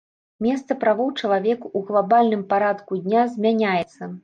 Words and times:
Месца 0.45 0.77
правоў 0.83 1.11
чалавека 1.21 1.65
ў 1.77 1.91
глабальным 1.91 2.43
парадку 2.55 2.91
дня 3.05 3.29
змяняецца. 3.37 4.13